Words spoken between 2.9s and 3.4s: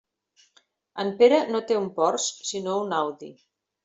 Audi.